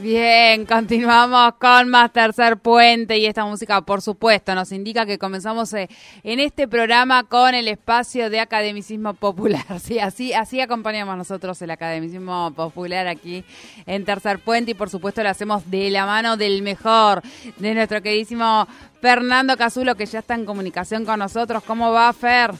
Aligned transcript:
Bien, 0.00 0.64
continuamos 0.64 1.56
con 1.56 1.90
más 1.90 2.10
Tercer 2.10 2.56
Puente 2.56 3.18
y 3.18 3.26
esta 3.26 3.44
música, 3.44 3.82
por 3.82 4.00
supuesto, 4.00 4.54
nos 4.54 4.72
indica 4.72 5.04
que 5.04 5.18
comenzamos 5.18 5.74
eh, 5.74 5.90
en 6.22 6.40
este 6.40 6.66
programa 6.66 7.24
con 7.24 7.54
el 7.54 7.68
espacio 7.68 8.30
de 8.30 8.40
academicismo 8.40 9.12
popular. 9.12 9.60
Sí, 9.80 9.98
así, 9.98 10.32
así 10.32 10.60
acompañamos 10.60 11.16
nosotros 11.18 11.60
el 11.60 11.70
academicismo 11.70 12.52
popular 12.54 13.08
aquí 13.08 13.44
en 13.86 14.04
Tercer 14.06 14.38
Puente 14.38 14.70
y 14.70 14.74
por 14.74 14.88
supuesto 14.88 15.22
lo 15.22 15.28
hacemos 15.28 15.70
de 15.70 15.90
la 15.90 16.06
mano 16.06 16.38
del 16.38 16.62
mejor, 16.62 17.20
de 17.58 17.74
nuestro 17.74 18.00
queridísimo 18.00 18.66
Fernando 19.02 19.56
Casulo, 19.58 19.96
que 19.96 20.06
ya 20.06 20.20
está 20.20 20.34
en 20.34 20.46
comunicación 20.46 21.04
con 21.04 21.18
nosotros. 21.18 21.62
¿Cómo 21.64 21.92
va, 21.92 22.10
Fer? 22.14 22.52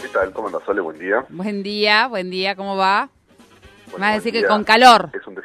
¿Qué 0.00 0.08
tal? 0.08 0.32
¿Cómo 0.32 0.46
andas, 0.48 0.62
Sole? 0.64 0.80
Buen 0.80 0.98
día. 0.98 1.24
Buen 1.28 1.62
día, 1.64 2.06
buen 2.06 2.30
día, 2.30 2.54
¿cómo 2.54 2.76
va? 2.76 3.08
Bueno, 3.86 3.98
Me 3.98 4.00
va 4.00 4.06
a 4.06 4.10
buen 4.12 4.24
decir 4.24 4.32
que 4.32 4.46
con 4.46 4.62
calor. 4.62 5.10
Es 5.12 5.26
un. 5.26 5.35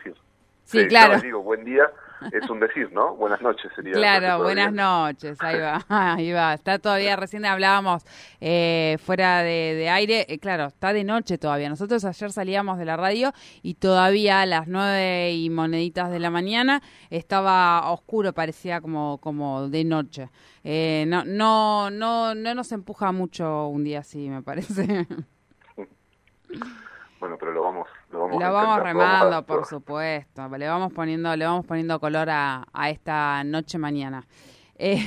Sí, 0.72 0.88
claro. 0.88 1.20
digo, 1.20 1.42
buen 1.42 1.66
día 1.66 1.92
es 2.32 2.50
un 2.50 2.60
decir, 2.60 2.92
¿no? 2.92 3.16
Buenas 3.16 3.42
noches 3.42 3.72
sería. 3.76 3.94
Claro, 3.94 4.44
buenas 4.44 4.72
noches, 4.72 5.38
ahí 5.42 5.60
va, 5.60 5.84
ahí 5.90 6.32
va. 6.32 6.54
Está 6.54 6.80
todavía, 6.80 7.16
recién 7.16 7.46
hablábamos 7.46 8.04
eh, 8.40 8.98
fuera 9.04 9.40
de, 9.42 9.76
de 9.76 9.90
aire, 9.90 10.26
eh, 10.30 10.40
claro, 10.40 10.68
está 10.68 10.94
de 10.94 11.04
noche 11.04 11.38
todavía. 11.38 11.70
Nosotros 11.70 12.06
ayer 12.06 12.32
salíamos 12.32 12.78
de 12.78 12.86
la 12.86 12.96
radio 12.96 13.34
y 13.64 13.76
todavía 13.76 14.42
a 14.42 14.46
las 14.46 14.68
nueve 14.68 15.34
y 15.34 15.50
moneditas 15.50 16.12
de 16.12 16.20
la 16.20 16.30
mañana 16.30 16.82
estaba 17.10 17.92
oscuro, 17.92 18.34
parecía 18.34 18.82
como, 18.82 19.18
como 19.20 19.68
de 19.68 19.84
noche. 19.84 20.30
Eh, 20.64 21.06
no, 21.08 21.26
no, 21.26 21.90
no, 21.90 22.36
no 22.36 22.56
nos 22.56 22.72
empuja 22.72 23.12
mucho 23.12 23.68
un 23.68 23.84
día 23.84 24.00
así, 24.00 24.30
me 24.30 24.44
parece. 24.44 25.08
Bueno, 27.22 27.38
pero 27.40 27.52
lo 27.54 27.62
vamos, 27.62 27.88
lo 28.12 28.20
vamos, 28.22 28.40
Lo 28.40 28.46
a 28.48 28.50
vamos 28.52 28.80
remando, 28.84 29.26
vamos 29.30 29.36
a- 29.36 29.42
por 29.46 29.66
supuesto. 29.66 30.50
Le 30.58 30.68
vamos 30.68 30.92
poniendo, 30.92 31.34
le 31.36 31.46
vamos 31.46 31.66
poniendo 31.68 32.00
color 32.00 32.30
a, 32.32 32.66
a 32.74 32.90
esta 32.90 33.44
noche 33.46 33.78
mañana. 33.78 34.26
Eh, 34.84 34.98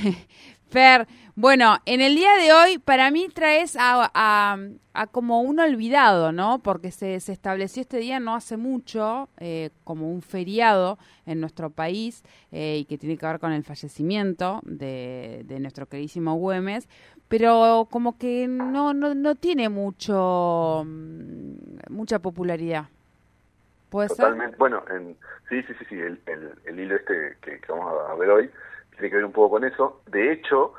Fer, 0.69 1.05
bueno, 1.35 1.77
en 1.85 1.99
el 1.99 2.15
día 2.15 2.33
de 2.37 2.53
hoy 2.53 2.77
para 2.77 3.11
mí 3.11 3.27
traes 3.27 3.75
a, 3.75 4.09
a- 4.13 4.57
a 4.93 5.07
como 5.07 5.41
un 5.41 5.59
olvidado, 5.59 6.31
¿no? 6.31 6.59
Porque 6.59 6.91
se, 6.91 7.19
se 7.19 7.33
estableció 7.33 7.81
este 7.81 7.97
día 7.97 8.21
no 8.21 8.35
hace 8.35 8.55
mucho 8.55 9.27
eh, 9.37 9.71
como 9.83 10.09
un 10.09 10.21
feriado 10.21 10.97
en 11.25 11.41
nuestro 11.41 11.71
país 11.71 12.23
eh, 12.53 12.77
y 12.79 12.85
que 12.85 12.97
tiene 12.97 13.17
que 13.17 13.25
ver 13.25 13.39
con 13.41 13.51
el 13.51 13.65
fallecimiento 13.65 14.61
de, 14.63 15.41
de 15.43 15.59
nuestro 15.59 15.87
queridísimo 15.87 16.35
Güemes, 16.35 16.87
pero 17.27 17.89
como 17.91 18.17
que 18.17 18.47
no, 18.47 18.93
no, 18.93 19.13
no 19.13 19.35
tiene 19.35 19.67
mucho 19.67 20.85
mucha 21.89 22.19
popularidad. 22.19 22.85
¿Puede 23.89 24.09
ser? 24.09 24.17
Totalmente. 24.17 24.57
Bueno, 24.57 24.83
en, 24.89 25.17
sí, 25.49 25.61
sí, 25.63 25.73
sí, 25.79 25.85
sí. 25.89 25.95
El, 25.99 26.21
el, 26.25 26.51
el 26.65 26.79
hilo 26.79 26.95
este 26.95 27.37
que, 27.41 27.59
que 27.59 27.71
vamos 27.71 27.93
a 28.09 28.15
ver 28.15 28.29
hoy 28.29 28.51
tiene 28.91 29.09
que 29.09 29.15
ver 29.15 29.25
un 29.25 29.31
poco 29.31 29.51
con 29.51 29.63
eso. 29.63 30.01
De 30.07 30.31
hecho, 30.31 30.73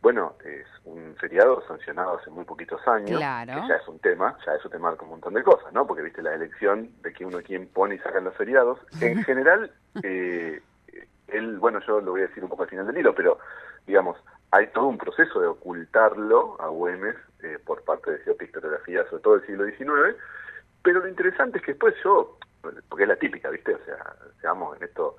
bueno, 0.00 0.34
es 0.44 0.66
un 0.84 1.16
feriado 1.16 1.62
sancionado 1.66 2.18
hace 2.18 2.30
muy 2.30 2.44
poquitos 2.44 2.80
años. 2.86 3.18
Claro. 3.18 3.60
Que 3.60 3.68
ya 3.68 3.74
es 3.76 3.88
un 3.88 3.98
tema, 3.98 4.36
ya 4.46 4.54
eso 4.54 4.68
te 4.68 4.78
marca 4.78 5.04
un 5.04 5.10
montón 5.10 5.34
de 5.34 5.42
cosas, 5.42 5.72
¿no? 5.72 5.86
Porque 5.86 6.02
viste 6.02 6.22
la 6.22 6.34
elección 6.34 6.90
de 7.02 7.12
que 7.12 7.26
uno 7.26 7.38
quien 7.42 7.66
pone 7.66 7.96
y 7.96 7.98
sacan 7.98 8.24
los 8.24 8.36
feriados. 8.36 8.78
En 9.00 9.22
general, 9.24 9.72
eh, 10.02 10.62
él, 11.28 11.58
bueno, 11.58 11.80
yo 11.86 12.00
lo 12.00 12.12
voy 12.12 12.22
a 12.22 12.28
decir 12.28 12.42
un 12.44 12.50
poco 12.50 12.62
al 12.62 12.68
final 12.68 12.86
del 12.86 12.98
hilo, 12.98 13.14
pero 13.14 13.38
digamos, 13.86 14.16
hay 14.50 14.68
todo 14.68 14.86
un 14.86 14.98
proceso 14.98 15.40
de 15.40 15.46
ocultarlo 15.46 16.56
a 16.60 16.68
Güemes 16.68 17.16
eh, 17.42 17.58
por 17.64 17.82
parte 17.84 18.10
de 18.12 18.24
cierta 18.24 18.44
historiografía, 18.44 19.04
sobre 19.08 19.22
todo 19.22 19.38
del 19.38 19.46
siglo 19.46 19.64
XIX, 19.66 20.16
pero 20.82 21.00
lo 21.00 21.08
interesante 21.08 21.58
es 21.58 21.64
que 21.64 21.72
después 21.72 21.94
yo, 22.02 22.38
porque 22.88 23.02
es 23.02 23.08
la 23.08 23.16
típica, 23.16 23.50
¿viste? 23.50 23.74
O 23.74 23.84
sea, 23.84 24.14
seamos 24.40 24.76
en 24.76 24.84
esto, 24.84 25.16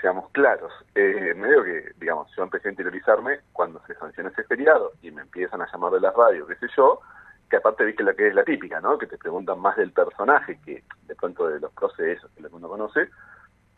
seamos 0.00 0.30
claros. 0.30 0.72
Eh, 0.94 1.32
me 1.34 1.48
veo 1.48 1.64
que, 1.64 1.92
digamos, 1.98 2.30
yo 2.36 2.42
empecé 2.42 2.68
a 2.68 2.72
interiorizarme 2.72 3.40
cuando 3.52 3.80
se 3.86 3.94
sancionó 3.94 4.28
ese 4.28 4.44
feriado 4.44 4.92
y 5.02 5.10
me 5.10 5.22
empiezan 5.22 5.62
a 5.62 5.72
llamar 5.72 5.92
de 5.92 6.00
la 6.00 6.10
radio, 6.10 6.46
qué 6.46 6.56
sé 6.56 6.66
yo, 6.76 7.00
que 7.48 7.56
aparte 7.56 7.84
viste 7.84 8.02
la 8.02 8.14
que 8.14 8.28
es 8.28 8.34
la 8.34 8.44
típica, 8.44 8.80
¿no? 8.80 8.98
Que 8.98 9.06
te 9.06 9.18
preguntan 9.18 9.60
más 9.60 9.76
del 9.76 9.92
personaje 9.92 10.60
que 10.64 10.84
de 11.06 11.14
pronto 11.14 11.48
de 11.48 11.60
los 11.60 11.72
procesos 11.72 12.30
que 12.32 12.44
uno 12.50 12.68
conoce. 12.68 13.08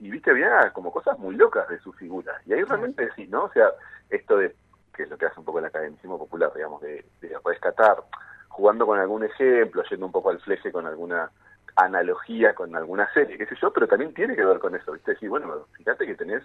Y 0.01 0.11
viste, 0.11 0.31
había 0.31 0.71
como 0.73 0.93
cosas 0.93 1.19
muy 1.19 1.37
locas 1.37 1.69
de 1.69 1.79
su 1.81 1.93
figura. 1.93 2.41
Y 2.47 2.53
ahí 2.53 2.63
realmente 2.63 3.11
sí, 3.15 3.27
¿no? 3.27 3.45
O 3.45 3.53
sea, 3.53 3.71
esto 4.11 4.37
de, 4.37 4.55
que 4.99 5.05
es 5.05 5.11
lo 5.11 5.17
que 5.17 5.27
hace 5.27 5.39
un 5.39 5.47
poco 5.47 5.61
el 5.61 5.65
academicismo 5.67 6.19
popular, 6.19 6.51
digamos, 6.53 6.83
de, 6.83 7.07
de 7.21 7.37
rescatar, 7.45 8.03
jugando 8.49 8.85
con 8.85 8.99
algún 8.99 9.23
ejemplo, 9.23 9.85
yendo 9.89 10.07
un 10.07 10.13
poco 10.13 10.31
al 10.31 10.41
fleje 10.41 10.73
con 10.73 10.87
alguna 10.87 11.31
analogía 11.77 12.55
con 12.55 12.75
alguna 12.75 13.09
serie, 13.15 13.39
qué 13.39 13.47
sé 13.47 13.55
yo, 13.63 13.73
pero 13.73 13.87
también 13.87 14.13
tiene 14.13 14.35
que 14.35 14.45
ver 14.45 14.59
con 14.59 14.75
eso, 14.75 14.91
¿viste? 14.93 15.15
Sí, 15.19 15.29
bueno, 15.29 15.67
fíjate 15.75 16.05
que 16.05 16.17
tenés 16.17 16.43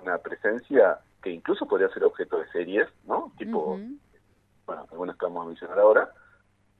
una 0.00 0.18
presencia 0.18 1.00
que 1.20 1.30
incluso 1.30 1.66
podría 1.66 1.88
ser 1.88 2.04
objeto 2.04 2.38
de 2.38 2.46
series, 2.52 2.86
¿no? 3.04 3.32
Tipo, 3.36 3.76
bueno, 4.66 4.86
algunas 4.92 5.16
que 5.16 5.26
vamos 5.26 5.44
a 5.44 5.48
mencionar 5.48 5.80
ahora, 5.80 6.10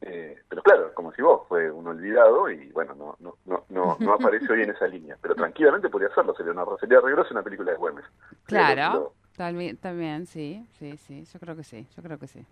eh, 0.02 0.38
pero 0.48 0.62
claro, 0.62 0.94
como 0.94 1.12
si 1.12 1.20
vos 1.20 1.42
fue 1.48 1.68
un 1.70 1.88
olvidado 1.88 2.48
y 2.48 2.70
bueno, 2.70 2.94
no 2.94 3.16
no 3.18 3.34
no 3.44 3.64
no, 3.70 3.96
no 3.98 4.12
aparece 4.14 4.50
hoy 4.52 4.62
en 4.62 4.70
esa 4.70 4.86
línea, 4.86 5.16
pero 5.20 5.34
tranquilamente 5.34 5.88
podría 5.90 6.10
hacerlo, 6.10 6.32
sería 6.36 6.52
una 6.52 6.64
sería 6.78 7.00
rigurosa 7.00 7.30
una 7.32 7.42
película 7.42 7.72
de 7.72 7.76
Güemes. 7.78 8.04
Claro, 8.44 8.92
Pero- 8.92 9.14
también, 9.36 9.76
también, 9.78 10.26
sí, 10.26 10.66
sí, 10.78 10.96
sí, 10.98 11.24
yo 11.32 11.40
creo 11.40 11.56
que 11.56 11.64
sí, 11.64 11.86
yo 11.96 12.02
creo 12.02 12.18
que 12.18 12.26
sí. 12.28 12.44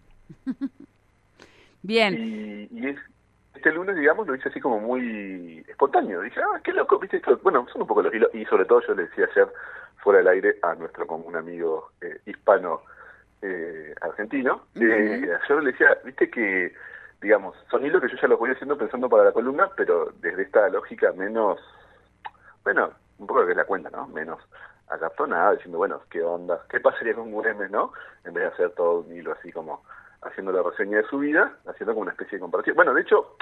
Bien, 1.83 2.19
Y, 2.19 2.69
y 2.71 2.89
es- 2.89 2.99
este 3.55 3.73
lunes, 3.73 3.97
digamos, 3.97 4.27
lo 4.27 4.35
hice 4.37 4.49
así 4.49 4.61
como 4.61 4.79
muy 4.81 5.65
espontáneo. 5.69 6.21
Dije, 6.23 6.41
ah, 6.41 6.61
qué 6.63 6.73
loco, 6.73 6.99
viste, 6.99 7.17
esto? 7.17 7.39
bueno, 7.43 7.67
son 7.73 7.83
un 7.83 7.89
poco 7.89 8.03
los 8.03 8.15
hilos. 8.15 8.31
Y 8.35 8.45
sobre 8.45 8.65
todo 8.67 8.81
yo 8.87 8.95
le 8.95 9.05
decía 9.05 9.27
ayer, 9.33 9.49
fuera 10.03 10.19
del 10.19 10.29
aire, 10.29 10.59
a 10.63 10.75
nuestro 10.75 11.07
común 11.07 11.35
amigo 11.37 11.91
eh, 12.01 12.21
hispano 12.27 12.83
eh, 13.43 13.95
argentino. 14.01 14.67
eh, 14.77 15.29
yo 15.49 15.61
le 15.61 15.73
decía, 15.73 15.99
viste 16.05 16.31
que, 16.31 16.73
digamos, 17.21 17.57
son 17.71 17.85
hilos 17.85 18.01
que 18.03 18.09
yo 18.09 18.17
ya 18.21 18.29
los 18.29 18.39
voy 18.39 18.51
haciendo 18.53 18.79
pensando 18.79 19.09
para 19.09 19.25
la 19.25 19.33
columna, 19.33 19.71
pero 19.77 20.13
desde 20.21 20.43
esta 20.43 20.69
lógica 20.69 21.13
menos, 21.13 21.59
bueno, 22.65 22.91
un 23.19 23.27
poco 23.27 23.41
lo 23.41 23.47
que 23.47 23.53
es 23.53 23.57
la 23.59 23.65
cuenta, 23.65 23.91
¿no? 23.91 24.07
Menos 24.09 24.41
acartonada, 24.91 25.53
diciendo, 25.53 25.79
bueno, 25.79 26.01
¿qué 26.11 26.23
onda? 26.23 26.65
¿Qué 26.69 26.81
pasaría 26.81 27.15
con 27.15 27.31
Güemes, 27.33 27.71
no? 27.71 27.93
En 28.25 28.35
vez 28.35 28.45
de 28.45 28.51
hacer 28.51 28.71
todo 28.71 29.01
un 29.01 29.13
hilo 29.15 29.33
así 29.33 29.53
como 29.53 29.85
haciendo 30.23 30.53
la 30.53 30.63
reseña 30.63 30.99
de 30.99 31.05
su 31.09 31.19
vida, 31.19 31.57
haciendo 31.67 31.93
como 31.95 32.03
una 32.03 32.13
especie 32.13 32.37
de 32.39 32.43
comparación. 32.43 32.75
Bueno, 32.77 32.93
de 32.95 33.03
hecho, 33.03 33.37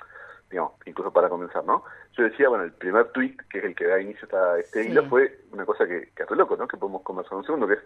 digamos, 0.51 0.73
incluso 0.84 1.12
para 1.12 1.29
comenzar, 1.29 1.65
¿no? 1.65 1.84
Yo 2.12 2.25
decía, 2.25 2.49
bueno, 2.49 2.65
el 2.65 2.73
primer 2.73 3.07
tweet, 3.12 3.37
que 3.51 3.59
es 3.59 3.65
el 3.65 3.75
que 3.75 3.87
da 3.87 4.01
inicio 4.01 4.29
a 4.37 4.59
este 4.59 4.83
Sí. 4.84 4.91
hilo, 4.91 5.05
fue 5.09 5.41
una 5.53 5.65
cosa 5.65 5.87
que, 5.87 6.11
que 6.15 6.23
es 6.23 6.29
re 6.29 6.37
loco, 6.37 6.57
¿no? 6.57 6.69
Que 6.69 6.77
podemos 6.77 7.03
conversar 7.03 7.39
un 7.39 7.45
segundo, 7.45 7.66
que 7.66 7.75
es, 7.75 7.81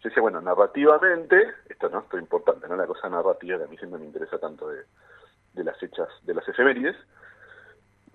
yo 0.00 0.08
decía, 0.08 0.20
bueno, 0.22 0.40
narrativamente, 0.40 1.54
esto 1.68 1.88
no, 1.88 2.00
esto 2.00 2.16
es 2.16 2.22
importante, 2.22 2.66
¿no? 2.68 2.76
La 2.76 2.86
cosa 2.86 3.08
narrativa 3.08 3.58
que 3.58 3.64
a 3.64 3.68
mí 3.68 3.76
siempre 3.78 4.00
me 4.00 4.06
interesa 4.06 4.38
tanto 4.38 4.68
de, 4.68 4.82
de 5.52 5.64
las 5.64 5.78
fechas, 5.78 6.08
de 6.22 6.34
las 6.34 6.46
efemérides. 6.48 6.96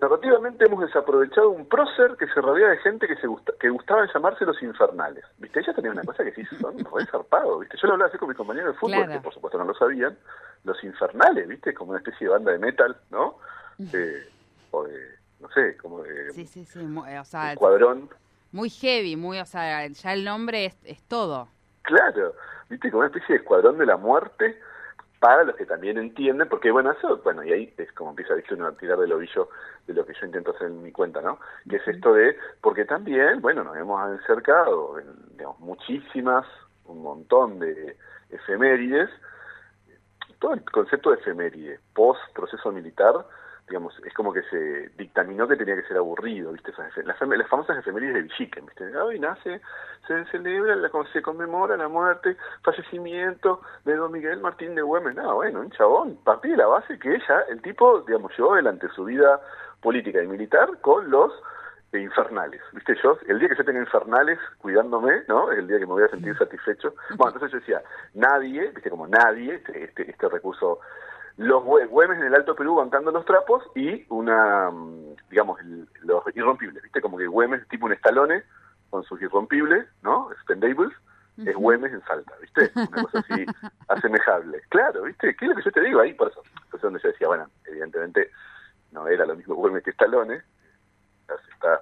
Narrativamente 0.00 0.64
hemos 0.64 0.80
desaprovechado 0.80 1.50
un 1.50 1.66
prócer 1.66 2.16
que 2.16 2.26
se 2.28 2.40
rodea 2.40 2.68
de 2.68 2.76
gente 2.78 3.08
que 3.08 3.16
se 3.16 3.26
gusta, 3.26 3.52
que 3.58 3.68
gustaban 3.68 4.08
llamarse 4.14 4.44
los 4.44 4.62
infernales. 4.62 5.24
¿Viste? 5.38 5.58
Ella 5.58 5.74
tenía 5.74 5.90
una 5.90 6.04
cosa 6.04 6.22
que 6.22 6.32
sí 6.34 6.44
son 6.60 6.78
re 6.78 7.04
zarpados, 7.06 7.60
¿viste? 7.60 7.76
Yo 7.82 7.88
lo 7.88 7.94
hablaba 7.94 8.08
así 8.08 8.18
con 8.18 8.28
mis 8.28 8.36
compañeros 8.36 8.74
de 8.74 8.78
fútbol, 8.78 8.96
Claro. 9.04 9.12
que 9.12 9.20
por 9.20 9.34
supuesto 9.34 9.58
no 9.58 9.64
lo 9.64 9.74
sabían. 9.74 10.16
Los 10.64 10.82
infernales, 10.84 11.48
¿viste? 11.48 11.74
Como 11.74 11.90
una 11.90 11.98
especie 11.98 12.26
de 12.28 12.32
banda 12.32 12.52
de 12.52 12.58
metal, 12.58 12.96
¿no? 13.10 13.38
Eh, 13.92 14.28
o 14.70 14.84
de, 14.84 15.14
no 15.40 15.48
sé, 15.50 15.76
como 15.78 16.02
de 16.02 16.32
sí, 16.32 16.46
sí, 16.46 16.64
sí, 16.64 16.80
eh, 17.08 17.18
o 17.18 17.24
sea, 17.24 17.52
escuadrón. 17.52 18.08
muy 18.52 18.70
heavy, 18.70 19.16
muy, 19.16 19.38
o 19.40 19.44
sea, 19.46 19.86
ya 19.86 20.12
el 20.12 20.24
nombre 20.24 20.64
es, 20.66 20.76
es 20.84 21.02
todo. 21.04 21.48
Claro, 21.82 22.34
¿viste? 22.68 22.88
Como 22.90 23.00
una 23.00 23.08
especie 23.08 23.34
de 23.36 23.40
escuadrón 23.42 23.78
de 23.78 23.86
la 23.86 23.96
muerte 23.96 24.60
para 25.20 25.44
los 25.44 25.56
que 25.56 25.66
también 25.66 25.98
entienden, 25.98 26.48
porque 26.48 26.70
bueno, 26.70 26.92
eso, 26.92 27.20
bueno, 27.24 27.42
y 27.42 27.52
ahí 27.52 27.74
es 27.76 27.92
como 27.92 28.10
empieza 28.10 28.34
¿viste? 28.34 28.54
uno 28.54 28.66
a 28.66 28.72
tirar 28.72 28.98
del 28.98 29.12
ovillo 29.12 29.48
de 29.86 29.94
lo 29.94 30.06
que 30.06 30.14
yo 30.14 30.26
intento 30.26 30.52
hacer 30.52 30.68
en 30.68 30.82
mi 30.82 30.92
cuenta, 30.92 31.20
¿no? 31.20 31.38
Que 31.68 31.76
es 31.76 31.88
esto 31.88 32.12
de, 32.12 32.36
porque 32.60 32.84
también, 32.84 33.40
bueno, 33.40 33.64
nos 33.64 33.76
hemos 33.76 34.00
acercado 34.20 34.96
digamos, 35.30 35.58
muchísimas, 35.60 36.46
un 36.84 37.02
montón 37.02 37.58
de 37.58 37.96
efemérides, 38.30 39.10
todo 40.38 40.54
el 40.54 40.62
concepto 40.70 41.10
de 41.10 41.16
efeméride, 41.16 41.80
post 41.94 42.20
proceso 42.34 42.70
militar, 42.70 43.14
digamos, 43.68 43.94
es 44.04 44.12
como 44.14 44.32
que 44.32 44.42
se 44.44 44.90
dictaminó 44.96 45.46
que 45.46 45.56
tenía 45.56 45.76
que 45.76 45.86
ser 45.86 45.96
aburrido, 45.96 46.52
¿viste? 46.52 46.72
Las, 47.04 47.20
las 47.20 47.48
famosas 47.48 47.78
efemérides 47.78 48.14
de 48.14 48.22
Villiquen, 48.22 48.66
¿viste? 48.66 48.96
Hoy 48.96 49.18
nace, 49.18 49.60
se 50.06 50.24
celebra, 50.26 50.74
la, 50.76 50.90
se 51.12 51.22
conmemora 51.22 51.76
la 51.76 51.88
muerte, 51.88 52.36
fallecimiento 52.62 53.60
de 53.84 53.96
Don 53.96 54.12
Miguel 54.12 54.40
Martín 54.40 54.74
de 54.74 54.82
Güemes. 54.82 55.14
No, 55.16 55.36
bueno, 55.36 55.60
un 55.60 55.70
chabón, 55.70 56.18
partí 56.24 56.50
de 56.50 56.56
la 56.56 56.66
base 56.66 56.98
que 56.98 57.14
ella, 57.14 57.42
el 57.48 57.60
tipo, 57.62 58.00
digamos, 58.02 58.36
llevó 58.36 58.54
adelante 58.54 58.88
su 58.94 59.04
vida 59.04 59.40
política 59.80 60.22
y 60.22 60.26
militar 60.26 60.68
con 60.80 61.10
los 61.10 61.32
infernales, 61.92 62.60
¿viste? 62.72 62.94
Yo, 63.02 63.18
el 63.26 63.38
día 63.38 63.48
que 63.48 63.56
yo 63.56 63.64
tenga 63.64 63.80
infernales 63.80 64.38
cuidándome, 64.58 65.22
¿no? 65.26 65.50
Es 65.50 65.58
el 65.58 65.68
día 65.68 65.78
que 65.78 65.86
me 65.86 65.92
voy 65.92 66.02
a 66.02 66.08
sentir 66.08 66.36
satisfecho. 66.36 66.94
Bueno, 67.16 67.34
entonces 67.34 67.52
yo 67.52 67.58
decía, 67.60 67.82
nadie, 68.14 68.70
¿viste? 68.74 68.90
Como 68.90 69.06
nadie, 69.06 69.54
este, 69.54 69.84
este, 69.84 70.10
este 70.10 70.28
recurso 70.28 70.80
los 71.38 71.62
Güemes 71.64 72.18
en 72.18 72.26
el 72.26 72.34
Alto 72.34 72.56
Perú 72.56 72.74
bancando 72.74 73.12
los 73.12 73.24
trapos 73.24 73.62
y 73.76 74.04
una, 74.08 74.70
mm, 74.70 75.14
digamos, 75.30 75.60
los 76.02 76.24
irrompibles, 76.34 76.82
¿viste? 76.82 77.00
Como 77.00 77.16
que 77.16 77.28
Güemes 77.28 77.66
tipo 77.68 77.86
un 77.86 77.92
estalone 77.92 78.42
con 78.90 79.04
sus 79.04 79.22
irrompibles, 79.22 79.86
¿no? 80.02 80.32
Expendables, 80.32 80.92
es 81.36 81.54
Güemes 81.54 81.92
en 81.92 82.02
Salta, 82.02 82.32
¿viste? 82.40 82.72
Una 82.90 83.02
cosa 83.04 83.20
así 83.20 83.46
asemejable. 83.86 84.60
Claro, 84.68 85.04
¿viste? 85.04 85.36
¿Qué 85.36 85.44
es 85.44 85.48
lo 85.50 85.56
que 85.56 85.62
yo 85.62 85.70
te 85.70 85.80
digo 85.80 86.00
ahí? 86.00 86.12
Por 86.12 86.28
eso, 86.28 86.42
por 86.70 86.78
eso 86.78 86.86
donde 86.88 87.00
yo 87.00 87.08
decía, 87.08 87.28
bueno, 87.28 87.48
evidentemente 87.66 88.32
no 88.90 89.06
era 89.06 89.24
lo 89.24 89.36
mismo 89.36 89.54
Güemes 89.54 89.84
que 89.84 89.90
Estalone, 89.90 90.42
se 91.28 91.50
está, 91.52 91.80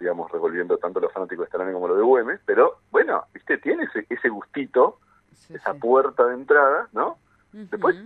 digamos, 0.00 0.32
revolviendo 0.32 0.78
tanto 0.78 0.98
los 0.98 1.12
fanáticos 1.12 1.44
de 1.44 1.46
Estalone 1.46 1.72
como 1.72 1.86
lo 1.86 1.96
de 1.96 2.02
Güemes, 2.02 2.40
pero 2.44 2.80
bueno, 2.90 3.24
¿viste? 3.32 3.58
Tiene 3.58 3.84
ese, 3.84 4.04
ese 4.10 4.28
gustito, 4.30 4.98
esa 5.48 5.74
puerta 5.74 6.24
de 6.26 6.34
entrada, 6.34 6.88
¿no? 6.92 7.18
Después 7.52 7.96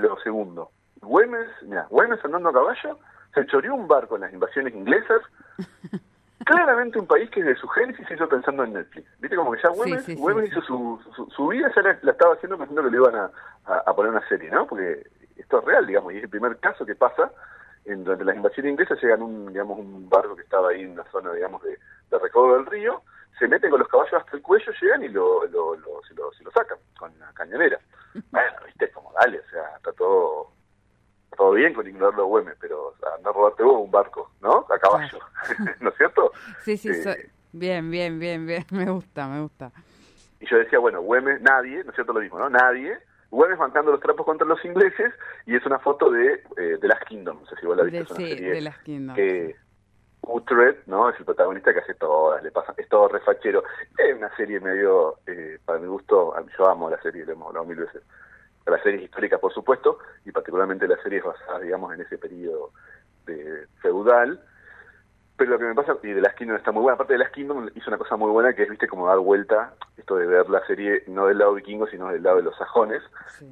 lo 0.00 0.18
segundo, 0.20 0.70
Güemes, 1.00 1.48
mira, 1.62 1.86
Güemes 1.90 2.24
andando 2.24 2.48
a 2.48 2.52
caballo, 2.52 2.98
se 3.34 3.46
choreó 3.46 3.74
un 3.74 3.86
barco 3.86 4.16
en 4.16 4.22
las 4.22 4.32
invasiones 4.32 4.74
inglesas. 4.74 5.22
Claramente 6.44 6.98
un 6.98 7.06
país 7.06 7.28
que 7.30 7.42
desde 7.42 7.60
su 7.60 7.66
génesis 7.68 8.06
se 8.06 8.14
hizo 8.14 8.28
pensando 8.28 8.62
en 8.62 8.74
Netflix. 8.74 9.08
Viste 9.18 9.36
como 9.36 9.52
que 9.52 9.62
ya 9.62 9.68
Güemes, 9.70 10.08
hizo 10.48 10.62
su, 10.62 11.28
su, 11.34 11.48
vida, 11.48 11.72
ya 11.74 11.82
la, 11.82 11.90
estaba 12.12 12.34
haciendo 12.34 12.56
pensando 12.56 12.84
que 12.84 12.90
le 12.90 12.96
iban 12.96 13.16
a, 13.16 13.30
a, 13.64 13.94
poner 13.94 14.12
una 14.12 14.28
serie, 14.28 14.48
¿no? 14.50 14.66
Porque 14.66 15.04
esto 15.36 15.58
es 15.58 15.64
real, 15.64 15.86
digamos, 15.86 16.12
y 16.12 16.18
es 16.18 16.24
el 16.24 16.28
primer 16.28 16.56
caso 16.58 16.86
que 16.86 16.94
pasa. 16.94 17.32
En, 17.84 18.04
durante 18.04 18.24
las 18.24 18.36
invasiones 18.36 18.72
inglesas 18.72 19.02
llegan 19.02 19.22
un, 19.22 19.52
digamos, 19.52 19.78
un 19.78 20.08
barco 20.08 20.36
que 20.36 20.42
estaba 20.42 20.70
ahí 20.70 20.82
en 20.82 20.92
una 20.92 21.04
zona, 21.10 21.32
digamos, 21.32 21.62
de, 21.62 21.70
de 22.10 22.18
del 22.18 22.66
río, 22.66 23.02
se 23.38 23.48
meten 23.48 23.70
con 23.70 23.80
los 23.80 23.88
caballos 23.88 24.14
hasta 24.14 24.36
el 24.36 24.42
cuello, 24.42 24.72
llegan 24.80 25.02
y 25.02 25.08
lo, 25.08 25.46
lo, 25.46 25.76
lo, 25.76 26.02
se, 26.08 26.14
lo, 26.14 26.32
se 26.32 26.44
lo 26.44 26.50
sacan 26.50 26.78
con 26.98 27.16
la 27.18 27.32
cañonera. 27.32 27.78
Bueno, 28.30 28.52
viste, 28.64 28.90
como 28.90 29.12
dale, 29.12 29.40
o 29.40 29.50
sea, 29.50 29.76
está 29.76 29.92
todo 29.92 30.52
todo 31.36 31.52
bien 31.52 31.74
con 31.74 31.86
ignorar 31.86 32.14
los 32.14 32.26
Güemes, 32.26 32.56
pero 32.60 32.88
o 32.88 32.96
sea, 32.96 33.10
no 33.22 33.32
robarte 33.32 33.62
vos 33.62 33.82
un 33.84 33.90
barco, 33.90 34.30
¿no? 34.40 34.66
A 34.70 34.78
caballo, 34.78 35.18
¿no 35.80 35.90
es 35.90 35.96
cierto? 35.96 36.32
Sí, 36.64 36.78
sí, 36.78 36.88
eh, 36.88 37.30
bien, 37.52 37.90
bien, 37.90 38.18
bien, 38.18 38.46
bien, 38.46 38.64
me 38.70 38.90
gusta, 38.90 39.28
me 39.28 39.42
gusta. 39.42 39.70
Y 40.40 40.46
yo 40.46 40.56
decía, 40.56 40.78
bueno, 40.78 41.02
Güemes, 41.02 41.40
nadie, 41.42 41.84
¿no 41.84 41.90
es 41.90 41.94
cierto 41.94 42.12
lo 42.12 42.20
mismo, 42.20 42.38
no? 42.38 42.48
Nadie, 42.48 42.98
Güemes 43.30 43.58
bancando 43.58 43.92
los 43.92 44.00
trapos 44.00 44.24
contra 44.24 44.46
los 44.46 44.64
ingleses, 44.64 45.12
y 45.44 45.56
es 45.56 45.66
una 45.66 45.78
foto 45.78 46.10
de, 46.10 46.42
eh, 46.56 46.78
de 46.80 46.88
Las 46.88 47.00
Kingdom, 47.04 47.40
no 47.40 47.46
sé 47.46 47.56
si 47.60 47.66
vos 47.66 47.76
la 47.76 47.84
viste, 47.84 47.98
de, 47.98 48.06
sí, 48.06 48.40
de 48.42 48.60
Las 48.62 48.78
Kingdom. 48.78 49.14
Que, 49.14 49.56
Utrecht, 50.26 50.86
¿no? 50.86 51.08
Es 51.08 51.18
el 51.18 51.24
protagonista 51.24 51.72
que 51.72 51.80
hace 51.80 51.94
todas, 51.94 52.42
le 52.42 52.50
pasa, 52.50 52.74
es 52.76 52.88
todo 52.88 53.08
refachero. 53.08 53.62
Es 53.96 54.16
una 54.16 54.34
serie 54.36 54.60
medio, 54.60 55.18
eh, 55.26 55.58
para 55.64 55.78
mi 55.78 55.86
gusto, 55.86 56.34
yo 56.58 56.68
amo 56.68 56.90
la 56.90 57.00
serie, 57.00 57.24
lo 57.24 57.32
hemos 57.32 57.48
hablado 57.48 57.66
mil 57.66 57.78
veces. 57.78 58.02
La 58.66 58.82
serie 58.82 59.04
histórica, 59.04 59.38
por 59.38 59.52
supuesto, 59.52 59.98
y 60.24 60.32
particularmente 60.32 60.88
la 60.88 61.00
serie 61.02 61.20
basada, 61.20 61.60
digamos, 61.60 61.94
en 61.94 62.00
ese 62.00 62.18
periodo 62.18 62.72
de 63.24 63.66
feudal, 63.80 64.40
pero 65.36 65.50
lo 65.50 65.58
que 65.58 65.64
me 65.64 65.74
pasa, 65.74 65.96
y 66.02 66.08
de 66.08 66.20
las 66.20 66.34
Kingdom 66.34 66.56
está 66.56 66.72
muy 66.72 66.82
buena, 66.82 66.94
aparte 66.94 67.12
de 67.12 67.18
las 67.18 67.30
Kingdom 67.30 67.68
hizo 67.74 67.90
una 67.90 67.98
cosa 67.98 68.16
muy 68.16 68.30
buena 68.30 68.54
que 68.54 68.62
es, 68.62 68.70
viste, 68.70 68.88
como 68.88 69.06
dar 69.06 69.18
vuelta, 69.18 69.74
esto 69.96 70.16
de 70.16 70.26
ver 70.26 70.48
la 70.48 70.64
serie 70.66 71.02
no 71.08 71.26
del 71.26 71.38
lado 71.38 71.54
vikingo, 71.54 71.86
sino 71.88 72.08
del 72.08 72.22
lado 72.22 72.36
de 72.36 72.42
los 72.42 72.56
sajones. 72.56 73.02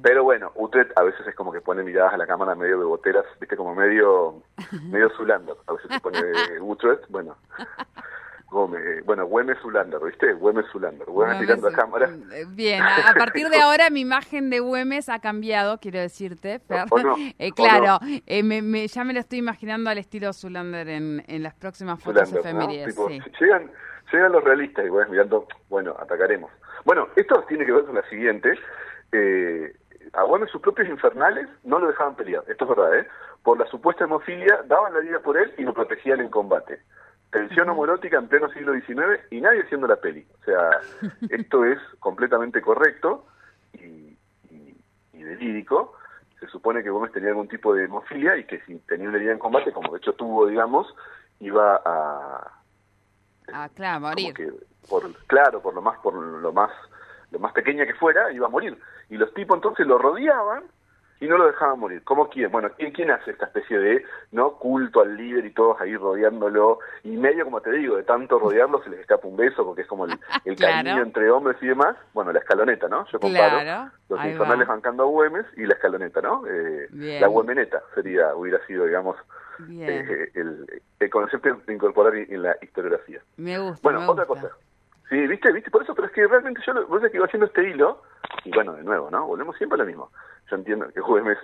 Pero 0.01 0.23
bueno, 0.23 0.51
Utrecht 0.55 0.91
a 0.97 1.03
veces 1.03 1.27
es 1.27 1.35
como 1.35 1.51
que 1.51 1.61
pone 1.61 1.83
miradas 1.83 2.13
a 2.13 2.17
la 2.17 2.25
cámara 2.25 2.55
medio 2.55 2.79
de 2.79 2.85
boteras, 2.85 3.25
viste, 3.39 3.55
como 3.55 3.75
medio, 3.75 4.41
medio 4.89 5.09
Zulander. 5.11 5.55
A 5.67 5.73
veces 5.73 5.91
se 5.91 5.99
pone 5.99 6.19
Utrecht, 6.61 7.03
bueno, 7.09 7.35
bueno, 9.05 9.25
Güemes 9.25 9.57
Zulander, 9.61 9.99
¿viste? 10.01 10.33
Güemes 10.33 10.65
Zulander, 10.71 11.05
Güemes 11.07 11.39
mirando 11.41 11.67
a 11.67 11.73
cámara. 11.73 12.09
Eh, 12.31 12.45
bien, 12.47 12.81
a, 12.81 13.13
partir 13.17 13.49
de 13.49 13.57
ahora 13.61 13.89
mi 13.89 14.01
imagen 14.01 14.49
de 14.49 14.61
Güemes 14.61 15.09
ha 15.09 15.19
cambiado, 15.19 15.77
quiero 15.79 15.99
decirte, 15.99 16.61
eh, 17.39 17.51
claro, 17.51 17.99
eh, 18.25 18.43
me, 18.43 18.87
ya 18.87 19.03
me 19.03 19.13
lo 19.13 19.19
estoy 19.19 19.39
imaginando 19.39 19.89
al 19.89 19.97
estilo 19.97 20.31
Zulander 20.31 20.87
en, 20.87 21.23
en 21.27 21.43
las 21.43 21.53
próximas 21.53 22.01
fotos 22.01 22.31
efemérides. 22.31 22.95
llegan, 23.39 23.71
llegan 24.11 24.31
los 24.31 24.43
realistas 24.43 24.85
y 24.85 24.89
Güemes 24.89 25.11
mirando, 25.11 25.47
bueno, 25.69 25.95
atacaremos. 25.99 26.51
Bueno, 26.85 27.09
esto 27.15 27.43
tiene 27.47 27.65
que 27.65 27.73
ver 27.73 27.83
con 27.83 27.95
la 27.95 28.07
siguiente. 28.09 28.57
a 30.13 30.23
Güemes 30.23 30.49
sus 30.49 30.61
propios 30.61 30.87
infernales 30.87 31.47
no 31.63 31.79
lo 31.79 31.87
dejaban 31.87 32.15
pelear, 32.15 32.43
esto 32.47 32.63
es 32.63 32.69
verdad, 32.69 32.99
¿eh? 32.99 33.07
Por 33.43 33.59
la 33.59 33.67
supuesta 33.67 34.05
hemofilia, 34.05 34.63
daban 34.65 34.93
la 34.93 35.01
vida 35.01 35.19
por 35.19 35.37
él 35.37 35.53
y 35.57 35.63
lo 35.63 35.73
protegían 35.73 36.21
en 36.21 36.29
combate 36.29 36.79
tensión 37.35 37.69
homorótica 37.69 38.17
en 38.17 38.29
pleno 38.29 38.49
siglo 38.49 38.73
XIX 38.73 39.19
y 39.29 39.41
nadie 39.41 39.63
haciendo 39.63 39.87
la 39.87 39.97
peli. 39.97 40.25
O 40.41 40.45
sea, 40.45 40.69
esto 41.29 41.65
es 41.65 41.79
completamente 41.99 42.61
correcto 42.61 43.25
y, 43.73 44.17
y, 44.49 45.23
verídico. 45.23 45.93
Se 46.39 46.47
supone 46.47 46.81
que 46.81 46.89
Gómez 46.89 47.11
tenía 47.11 47.29
algún 47.29 47.47
tipo 47.47 47.73
de 47.73 47.85
hemofilia 47.85 48.37
y 48.37 48.45
que 48.45 48.61
si 48.61 48.75
tenía 48.79 49.09
una 49.09 49.17
herida 49.17 49.33
en 49.33 49.39
combate, 49.39 49.73
como 49.73 49.91
de 49.91 49.97
hecho 49.97 50.13
tuvo, 50.13 50.47
digamos, 50.47 50.87
iba 51.39 51.81
a... 51.83 52.51
Ah, 53.51 53.69
claro, 53.75 54.01
morir. 54.01 54.33
por, 54.89 55.11
claro, 55.27 55.61
por 55.61 55.73
lo 55.73 55.81
más, 55.81 55.99
por 55.99 56.13
lo 56.13 56.53
más, 56.53 56.71
lo 57.31 57.39
más 57.39 57.53
pequeña 57.53 57.85
que 57.85 57.95
fuera, 57.95 58.31
iba 58.31 58.47
a 58.47 58.49
morir. 58.49 58.77
Y 59.09 59.17
los 59.17 59.33
tipos 59.33 59.57
entonces 59.57 59.85
lo 59.85 59.97
rodeaban 59.97 60.63
y 61.19 61.27
no 61.27 61.37
lo 61.37 61.47
dejaban 61.47 61.79
morir. 61.79 62.03
¿Cómo 62.03 62.29
quién? 62.29 62.51
Bueno, 62.51 62.69
¿quién, 62.77 62.91
¿quién 62.91 63.11
hace 63.11 63.31
esta 63.31 63.45
especie 63.45 63.79
de 63.79 64.03
no 64.31 64.55
culto 64.57 65.01
al 65.01 65.15
líder 65.15 65.45
y 65.45 65.53
todos 65.53 65.79
ahí 65.79 65.95
rodeándolo? 65.95 66.79
Y 67.03 67.17
medio, 67.17 67.45
como 67.45 67.61
te 67.61 67.71
digo, 67.71 67.95
de 67.95 68.03
tanto 68.03 68.37
rodearlo 68.37 68.83
se 68.83 68.89
les 68.89 68.99
escapa 68.99 69.27
un 69.27 69.37
beso 69.37 69.65
porque 69.65 69.83
es 69.83 69.87
como 69.87 70.05
el, 70.05 70.17
el 70.45 70.55
cariño 70.55 71.01
entre 71.01 71.29
hombres 71.31 71.57
y 71.61 71.67
demás. 71.67 71.95
Bueno, 72.13 72.31
la 72.33 72.39
escaloneta, 72.39 72.87
¿no? 72.87 73.05
Yo 73.11 73.19
comparo 73.19 73.89
los 74.07 74.23
infernales 74.23 74.67
bancando 74.67 75.03
a 75.03 75.07
Güemes 75.07 75.45
y 75.57 75.65
la 75.65 75.73
escaloneta, 75.73 76.21
¿no? 76.21 76.43
Eh, 76.47 76.87
la 76.91 77.27
Güemeneta 77.27 77.81
sería, 77.95 78.35
hubiera 78.35 78.63
sido, 78.67 78.85
digamos, 78.85 79.15
eh, 79.71 80.29
el, 80.35 80.81
el, 80.99 81.09
concepto 81.09 81.61
de 81.65 81.73
incorporar 81.73 82.15
en 82.15 82.43
la 82.43 82.55
historiografía. 82.61 83.21
Me 83.37 83.57
gusta. 83.57 83.79
Bueno, 83.81 84.11
otra 84.11 84.25
cosa. 84.25 84.51
Sí, 85.09 85.27
viste, 85.27 85.51
viste, 85.51 85.69
por 85.69 85.83
eso, 85.83 85.93
pero 85.93 86.07
es 86.07 86.13
que 86.13 86.27
realmente 86.27 86.61
yo, 86.65 86.87
vos 86.87 87.01
que 87.01 87.17
iba 87.17 87.25
haciendo 87.25 87.45
este 87.45 87.69
hilo, 87.69 88.01
y 88.45 88.51
bueno, 88.51 88.73
de 88.73 88.83
nuevo, 88.83 89.09
¿no? 89.11 89.27
Volvemos 89.27 89.57
siempre 89.57 89.75
a 89.75 89.83
lo 89.83 89.85
mismo 89.85 90.11
yo 90.49 90.55
entiendo 90.55 90.87
que 90.89 91.01
Güemes 91.01 91.37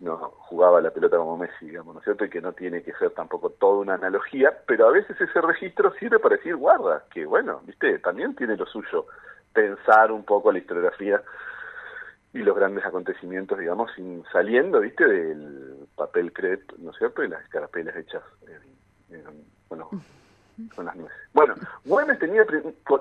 no 0.00 0.16
jugaba 0.16 0.80
la 0.80 0.90
pelota 0.90 1.16
como 1.16 1.36
Messi, 1.36 1.66
digamos, 1.66 1.94
¿no 1.94 2.00
es 2.00 2.04
cierto? 2.04 2.24
Y 2.24 2.30
que 2.30 2.40
no 2.40 2.52
tiene 2.52 2.82
que 2.82 2.92
ser 2.94 3.10
tampoco 3.10 3.50
toda 3.50 3.78
una 3.78 3.94
analogía, 3.94 4.52
pero 4.66 4.88
a 4.88 4.90
veces 4.90 5.18
ese 5.20 5.40
registro 5.40 5.92
sirve 5.94 6.18
para 6.18 6.36
decir, 6.36 6.56
guarda, 6.56 7.04
que 7.12 7.24
bueno, 7.24 7.60
viste, 7.64 7.98
también 8.00 8.34
tiene 8.34 8.56
lo 8.56 8.66
suyo 8.66 9.06
pensar 9.52 10.10
un 10.10 10.24
poco 10.24 10.50
la 10.50 10.58
historiografía 10.58 11.22
y 12.32 12.38
los 12.38 12.56
grandes 12.56 12.84
acontecimientos, 12.84 13.58
digamos, 13.58 13.92
sin, 13.94 14.24
saliendo, 14.32 14.80
viste, 14.80 15.06
del 15.06 15.86
papel 15.94 16.32
crepe, 16.32 16.74
¿no 16.78 16.90
es 16.90 16.98
cierto? 16.98 17.22
Y 17.22 17.28
las 17.28 17.42
escarapelas 17.44 17.94
hechas, 17.96 18.22
bueno, 19.68 19.88
con 20.74 20.86
las 20.86 20.96
nueces. 20.96 21.16
Bueno, 21.32 21.54
Güemes 21.84 22.18
tenía, 22.18 22.42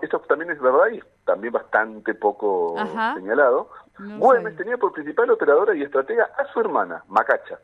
esto 0.02 0.20
también 0.22 0.52
es 0.52 0.62
verdad 0.62 0.88
y 0.92 1.02
también 1.26 1.54
bastante 1.54 2.14
poco 2.14 2.76
señalado, 3.16 3.70
Güemes 4.18 4.56
tenía 4.58 4.78
por 4.78 4.94
principal 4.94 5.30
operadora 5.30 5.76
y 5.76 5.84
estratega 5.84 6.30
a 6.38 6.46
su 6.52 6.60
hermana, 6.60 7.04
Macacha, 7.08 7.60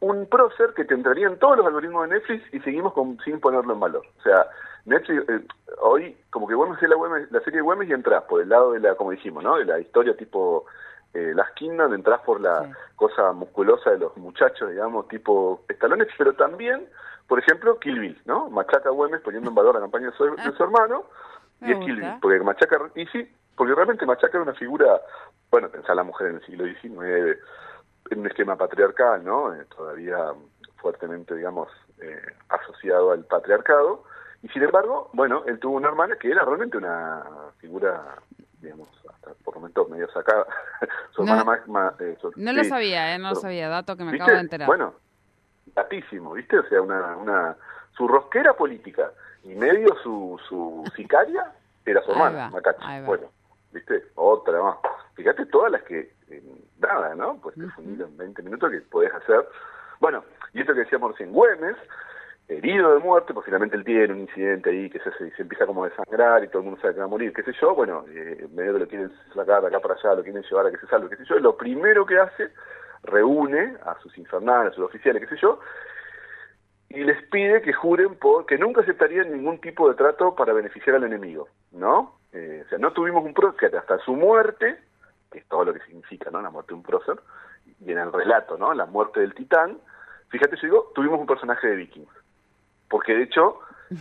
un 0.00 0.26
prócer 0.26 0.74
que 0.74 0.84
te 0.84 0.94
entraría 0.94 1.28
en 1.28 1.38
todos 1.38 1.58
los 1.58 1.66
algoritmos 1.66 2.08
de 2.08 2.16
Netflix 2.16 2.54
y 2.54 2.60
seguimos 2.60 2.92
con, 2.92 3.18
sin 3.24 3.40
ponerlo 3.40 3.74
en 3.74 3.80
valor. 3.80 4.04
O 4.18 4.22
sea, 4.22 4.46
Netflix, 4.84 5.28
eh, 5.28 5.46
hoy, 5.80 6.16
como 6.30 6.48
que 6.48 6.54
Güemes 6.54 6.82
es 6.82 6.88
la, 6.88 6.96
la 7.30 7.40
serie 7.40 7.58
de 7.58 7.62
Güemes 7.62 7.88
y 7.88 7.92
entras 7.92 8.24
por 8.24 8.42
el 8.42 8.48
lado 8.48 8.72
de 8.72 8.80
la, 8.80 8.96
como 8.96 9.12
dijimos, 9.12 9.44
¿no? 9.44 9.56
De 9.56 9.64
la 9.64 9.78
historia 9.78 10.16
tipo 10.16 10.66
eh, 11.14 11.32
Las 11.34 11.50
Kingdom, 11.52 11.92
entras 11.94 12.20
por 12.22 12.40
la 12.40 12.70
cosa 12.96 13.32
musculosa 13.32 13.90
de 13.90 13.98
los 13.98 14.16
muchachos, 14.16 14.70
digamos, 14.70 15.08
tipo 15.08 15.62
estalones, 15.68 16.08
pero 16.16 16.32
también, 16.34 16.88
por 17.32 17.38
ejemplo, 17.38 17.78
Kill 17.78 17.98
Bill, 17.98 18.20
¿no? 18.26 18.50
Machaca 18.50 18.90
Güemes 18.90 19.22
poniendo 19.22 19.48
en 19.48 19.54
valor 19.54 19.74
la 19.74 19.80
campaña 19.80 20.10
de 20.10 20.16
su, 20.18 20.24
de 20.36 20.52
su 20.54 20.62
hermano, 20.62 21.04
y 21.62 21.72
es 21.72 21.78
Kill 21.78 21.96
Bill, 21.96 22.18
porque 22.20 22.40
Machaca, 22.40 22.76
y 22.94 23.06
sí, 23.06 23.26
porque 23.56 23.74
realmente 23.74 24.04
Machaca 24.04 24.32
era 24.36 24.42
una 24.42 24.52
figura, 24.52 25.00
bueno, 25.50 25.70
pensar 25.70 25.96
la 25.96 26.02
mujer 26.02 26.26
en 26.26 26.34
el 26.36 26.44
siglo 26.44 26.66
XIX, 26.66 27.38
en 28.10 28.18
un 28.20 28.26
esquema 28.26 28.56
patriarcal, 28.56 29.24
¿no? 29.24 29.54
Eh, 29.54 29.64
todavía 29.74 30.18
fuertemente, 30.76 31.34
digamos, 31.34 31.70
eh, 32.02 32.20
asociado 32.50 33.12
al 33.12 33.24
patriarcado, 33.24 34.04
y 34.42 34.48
sin 34.48 34.62
embargo, 34.64 35.08
bueno, 35.14 35.44
él 35.46 35.58
tuvo 35.58 35.76
una 35.76 35.88
hermana 35.88 36.16
que 36.16 36.30
era 36.32 36.44
realmente 36.44 36.76
una 36.76 37.24
figura 37.60 38.16
digamos, 38.60 38.88
hasta 39.10 39.30
por 39.42 39.54
momentos 39.56 39.88
medio 39.88 40.08
sacada. 40.12 40.44
su 41.16 41.24
No. 41.24 41.32
hermana 41.36 41.62
más... 41.66 42.00
eh, 42.00 42.16
su- 42.20 42.30
No 42.36 42.52
lo 42.52 42.62
sabía, 42.64 43.14
¿eh? 43.14 43.18
No 43.18 43.30
lo 43.30 43.34
sabía. 43.36 43.68
Dato 43.70 43.96
que 43.96 44.04
me 44.04 44.12
¿Viste? 44.12 44.22
acabo 44.22 44.36
de 44.36 44.42
enterar. 44.42 44.66
Bueno, 44.68 44.94
datísimo, 45.74 46.34
¿viste? 46.34 46.58
O 46.58 46.68
sea, 46.68 46.82
una, 46.82 47.16
una 47.16 47.56
su 47.96 48.08
rosquera 48.08 48.54
política 48.54 49.10
y 49.44 49.54
medio 49.54 49.94
su, 50.02 50.40
su 50.48 50.84
sicaria 50.96 51.52
era 51.84 52.02
su 52.02 52.12
hermana, 52.12 52.50
Macachi. 52.50 52.84
Bueno, 53.04 53.28
¿viste? 53.72 54.04
Otra 54.14 54.62
más. 54.62 54.76
Fíjate 55.14 55.46
todas 55.46 55.72
las 55.72 55.82
que, 55.82 56.12
eh, 56.30 56.42
nada, 56.78 57.14
¿no? 57.14 57.38
Pues 57.42 57.54
te 57.56 57.66
fundido 57.68 58.06
en 58.06 58.16
20 58.16 58.42
minutos 58.42 58.70
que 58.70 58.80
podés 58.82 59.12
hacer. 59.12 59.46
Bueno, 60.00 60.24
y 60.52 60.60
esto 60.60 60.74
que 60.74 60.80
decíamos 60.80 61.12
recién, 61.12 61.32
Güemes, 61.32 61.76
herido 62.48 62.94
de 62.94 63.00
muerte, 63.00 63.32
pues 63.34 63.44
finalmente 63.44 63.76
él 63.76 63.84
tiene 63.84 64.12
un 64.12 64.20
incidente 64.20 64.70
ahí 64.70 64.90
que 64.90 64.98
se, 65.00 65.12
se, 65.12 65.30
se 65.30 65.42
empieza 65.42 65.66
como 65.66 65.84
a 65.84 65.88
desangrar 65.88 66.42
y 66.44 66.48
todo 66.48 66.58
el 66.58 66.64
mundo 66.64 66.80
sabe 66.80 66.94
que 66.94 67.00
va 67.00 67.06
a 67.06 67.08
morir, 67.08 67.32
qué 67.32 67.42
sé 67.42 67.52
yo, 67.60 67.74
bueno, 67.74 68.04
eh, 68.08 68.46
medio 68.52 68.74
que 68.74 68.78
lo 68.80 68.88
quieren 68.88 69.12
sacar 69.34 69.62
de 69.62 69.68
acá 69.68 69.80
para 69.80 69.94
allá, 69.94 70.14
lo 70.14 70.22
quieren 70.22 70.42
llevar 70.42 70.66
a 70.66 70.70
que 70.70 70.78
se 70.78 70.86
salve, 70.86 71.08
qué 71.08 71.16
sé 71.16 71.24
yo, 71.24 71.36
y 71.36 71.40
lo 71.40 71.56
primero 71.56 72.04
que 72.04 72.18
hace, 72.18 72.50
reúne 73.02 73.76
a 73.84 73.98
sus 74.00 74.16
infernales, 74.18 74.72
a 74.72 74.74
sus 74.76 74.84
oficiales, 74.84 75.22
qué 75.22 75.34
sé 75.34 75.40
yo, 75.40 75.60
y 76.88 77.04
les 77.04 77.22
pide 77.28 77.62
que 77.62 77.72
juren 77.72 78.14
por 78.16 78.46
que 78.46 78.58
nunca 78.58 78.82
aceptarían 78.82 79.32
ningún 79.32 79.60
tipo 79.60 79.88
de 79.88 79.94
trato 79.94 80.34
para 80.34 80.52
beneficiar 80.52 80.96
al 80.96 81.04
enemigo, 81.04 81.48
¿no? 81.72 82.18
Eh, 82.32 82.62
o 82.64 82.68
sea, 82.68 82.78
no 82.78 82.92
tuvimos 82.92 83.24
un 83.24 83.34
prócer 83.34 83.74
hasta 83.76 83.98
su 84.00 84.14
muerte, 84.14 84.78
que 85.30 85.38
es 85.38 85.46
todo 85.46 85.64
lo 85.64 85.72
que 85.74 85.80
significa, 85.80 86.30
¿no? 86.30 86.40
La 86.42 86.50
muerte 86.50 86.72
de 86.72 86.74
un 86.76 86.82
prócer, 86.82 87.16
y 87.80 87.90
en 87.92 87.98
el 87.98 88.12
relato, 88.12 88.58
¿no? 88.58 88.74
La 88.74 88.86
muerte 88.86 89.20
del 89.20 89.34
titán, 89.34 89.78
fíjate, 90.28 90.56
yo 90.56 90.62
digo, 90.62 90.92
tuvimos 90.94 91.18
un 91.18 91.26
personaje 91.26 91.66
de 91.68 91.76
Vikings, 91.76 92.08
porque 92.88 93.14
de 93.14 93.22
hecho, 93.24 93.58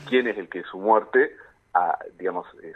¿quién 0.09 0.27
es 0.27 0.37
el 0.37 0.49
que 0.49 0.63
su 0.63 0.77
muerte, 0.77 1.35
ah, 1.73 1.97
digamos, 2.17 2.45
es, 2.61 2.75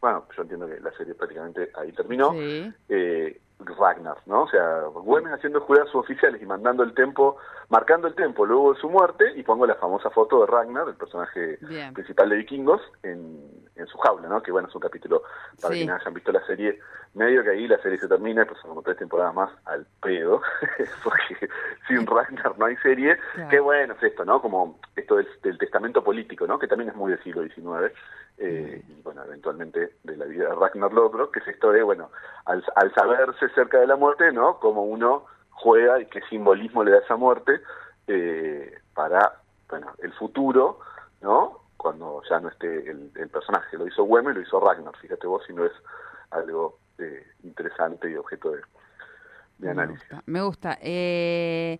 bueno, 0.00 0.26
yo 0.34 0.42
entiendo 0.42 0.66
que 0.66 0.80
la 0.80 0.90
serie 0.92 1.14
prácticamente 1.14 1.70
ahí 1.74 1.92
terminó, 1.92 2.32
Sí. 2.32 2.72
eh, 2.88 3.38
Ragnar, 3.78 4.16
¿no? 4.26 4.42
O 4.42 4.48
sea, 4.48 4.82
Güemes 4.92 5.32
haciendo 5.32 5.60
jurar 5.60 5.82
a 5.86 5.90
sus 5.90 5.96
oficiales 6.04 6.40
y 6.42 6.46
mandando 6.46 6.82
el 6.82 6.94
tempo, 6.94 7.36
marcando 7.68 8.08
el 8.08 8.14
tempo 8.14 8.44
luego 8.46 8.72
de 8.74 8.80
su 8.80 8.88
muerte, 8.88 9.32
y 9.36 9.42
pongo 9.42 9.66
la 9.66 9.74
famosa 9.76 10.10
foto 10.10 10.40
de 10.40 10.46
Ragnar, 10.46 10.88
el 10.88 10.94
personaje 10.94 11.58
Bien. 11.62 11.92
principal 11.94 12.28
de 12.30 12.36
Vikingos, 12.36 12.80
en, 13.02 13.68
en 13.76 13.86
su 13.86 13.98
jaula, 13.98 14.28
¿no? 14.28 14.42
Que 14.42 14.52
bueno, 14.52 14.68
es 14.68 14.74
un 14.74 14.80
capítulo, 14.80 15.22
para 15.60 15.74
Sí. 15.74 15.80
quienes 15.80 16.00
hayan 16.00 16.14
visto 16.14 16.32
la 16.32 16.44
serie, 16.46 16.78
medio 17.14 17.42
que 17.42 17.50
ahí 17.50 17.66
la 17.66 17.78
serie 17.82 17.98
se 17.98 18.08
termina, 18.08 18.44
pues 18.44 18.58
son 18.60 18.70
como 18.70 18.82
tres 18.82 18.96
temporadas 18.96 19.34
más 19.34 19.50
al 19.66 19.86
pedo, 20.02 20.40
porque 21.04 21.48
sin 21.88 22.06
Ragnar 22.06 22.58
no 22.58 22.66
hay 22.66 22.76
serie. 22.76 23.18
Claro. 23.34 23.50
Qué 23.50 23.60
bueno 23.60 23.94
es 23.94 24.02
esto, 24.02 24.24
¿no? 24.24 24.40
Como 24.40 24.78
esto 24.96 25.16
del, 25.16 25.28
del 25.42 25.58
testamento 25.58 26.02
político, 26.04 26.46
¿no? 26.46 26.58
Que 26.58 26.66
también 26.68 26.90
es 26.90 26.96
muy 26.96 27.10
del 27.12 27.22
siglo 27.22 27.42
XIX. 27.42 27.92
eh, 28.38 28.82
y 28.88 29.02
bueno, 29.02 29.22
eventualmente 29.24 29.96
de 30.02 30.16
la 30.16 30.24
vida 30.24 30.48
de 30.48 30.54
Ragnar 30.54 30.92
Lodbrok, 30.92 31.32
que 31.34 31.40
es 31.40 31.48
esto 31.48 31.72
de, 31.72 31.82
bueno, 31.82 32.10
al, 32.46 32.64
al 32.76 32.92
saberse 32.94 33.48
cerca 33.54 33.78
de 33.78 33.86
la 33.86 33.96
muerte, 33.96 34.32
¿no? 34.32 34.58
Como 34.58 34.84
uno 34.84 35.24
juega 35.50 36.00
y 36.00 36.06
qué 36.06 36.20
simbolismo 36.28 36.82
le 36.84 36.92
da 36.92 36.98
esa 36.98 37.16
muerte 37.16 37.60
eh, 38.06 38.78
para, 38.94 39.40
bueno, 39.68 39.92
el 39.98 40.12
futuro, 40.14 40.80
¿no? 41.20 41.58
Cuando 41.76 42.22
ya 42.28 42.40
no 42.40 42.48
esté 42.48 42.90
el, 42.90 43.10
el 43.14 43.28
personaje. 43.28 43.76
Lo 43.76 43.86
hizo 43.86 44.04
Güemes, 44.04 44.34
lo 44.34 44.42
hizo 44.42 44.60
Ragnar, 44.60 44.96
fíjate 44.96 45.26
vos 45.26 45.42
si 45.46 45.52
no 45.52 45.64
es 45.64 45.72
algo 46.30 46.78
eh, 46.98 47.26
interesante 47.42 48.10
y 48.10 48.16
objeto 48.16 48.50
de, 48.50 48.58
de 48.58 48.62
Me 49.66 49.70
análisis. 49.70 50.02
gusta. 50.10 50.22
Me 50.26 50.42
gusta. 50.42 50.78
Eh, 50.82 51.78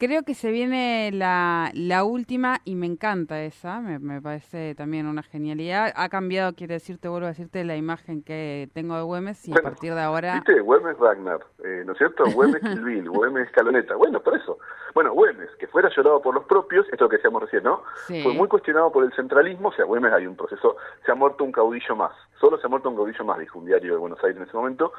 creo 0.00 0.22
que 0.22 0.34
se 0.34 0.50
viene 0.50 1.10
la, 1.12 1.70
la 1.74 2.04
última 2.04 2.60
y 2.64 2.74
me 2.74 2.86
encanta 2.86 3.42
esa. 3.42 3.80
Me, 3.80 3.98
me 3.98 4.22
parece 4.22 4.74
también 4.74 5.06
una 5.06 5.22
genialidad. 5.22 5.92
Ha 5.94 6.08
cambiado, 6.08 6.54
quiero 6.54 6.72
decirte, 6.72 7.08
vuelvo 7.08 7.26
a 7.26 7.28
decirte, 7.28 7.62
la 7.64 7.76
imagen 7.76 8.22
que 8.22 8.70
tengo 8.72 8.96
de 8.96 9.02
Güemes 9.02 9.46
y 9.46 9.52
a 9.52 9.62
partir 9.62 9.94
de 9.94 10.00
ahora... 10.00 10.36
¿Viste? 10.36 10.58
Güemes 10.60 10.98
Ragnar, 10.98 11.40
eh, 11.62 11.82
¿no 11.84 11.92
es 11.92 11.98
cierto? 11.98 12.24
Güemes 12.32 12.62
Kill 12.62 12.80
Bill, 12.82 13.10
Güemes 13.10 13.50
Caloneta. 13.50 13.94
Bueno, 13.94 14.20
por 14.20 14.34
eso. 14.34 14.58
Bueno, 14.94 15.12
Güemes, 15.12 15.50
que 15.58 15.66
fuera 15.66 15.90
llorado 15.94 16.22
por 16.22 16.34
los 16.34 16.44
propios, 16.46 16.86
esto 16.90 17.06
que 17.06 17.16
decíamos 17.16 17.42
recién, 17.42 17.62
¿no? 17.62 17.82
Sí. 18.06 18.22
Fue 18.22 18.32
muy 18.32 18.48
cuestionado 18.48 18.90
por 18.90 19.04
el 19.04 19.12
centralismo, 19.12 19.68
o 19.68 19.72
sea, 19.72 19.84
Güemes 19.84 20.14
hay 20.14 20.26
un 20.26 20.34
proceso, 20.34 20.76
se 21.04 21.12
ha 21.12 21.14
muerto 21.14 21.44
un 21.44 21.52
caudillo 21.52 21.94
más, 21.94 22.12
solo 22.40 22.58
se 22.58 22.66
ha 22.66 22.70
muerto 22.70 22.88
un 22.88 22.96
caudillo 22.96 23.24
más, 23.26 23.38
dijo 23.38 23.58
un 23.58 23.66
diario 23.66 23.92
de 23.92 23.98
Buenos 23.98 24.24
Aires 24.24 24.38
en 24.38 24.48
ese 24.48 24.56
momento, 24.56 24.92